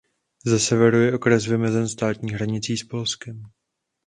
Ze 0.45 0.59
severu 0.59 1.01
je 1.01 1.13
okres 1.15 1.45
vymezen 1.47 1.87
státní 1.89 2.31
hranicí 2.31 2.77
s 2.77 2.83
Polskem. 2.83 3.43